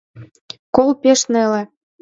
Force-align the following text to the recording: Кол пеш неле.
Кол 0.75 0.89
пеш 1.01 1.19
неле. 1.33 1.61